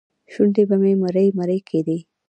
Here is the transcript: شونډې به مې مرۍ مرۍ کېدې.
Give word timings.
شونډې 0.33 0.63
به 0.69 0.75
مې 0.81 0.93
مرۍ 1.01 1.27
مرۍ 1.37 1.59
کېدې. 1.69 1.97